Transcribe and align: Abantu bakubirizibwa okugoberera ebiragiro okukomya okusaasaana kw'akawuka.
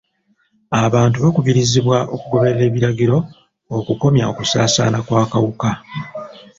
Abantu 0.85 1.17
bakubirizibwa 1.23 1.97
okugoberera 2.13 2.63
ebiragiro 2.69 3.17
okukomya 3.77 4.23
okusaasaana 4.31 4.97
kw'akawuka. 5.05 5.69